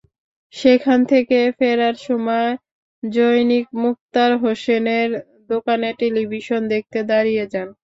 সেখান 0.53 0.99
থেকে 1.11 1.29
ফেরার 1.57 1.95
পথে 1.99 2.49
জনৈক 3.03 3.65
মুক্তার 3.81 4.31
হোসেনের 4.43 5.09
দোকানে 5.49 5.89
টেলিভিশন 5.99 6.61
দেখতে 6.73 6.99
দাঁড়িয়ে 7.11 7.43
যান। 7.53 7.67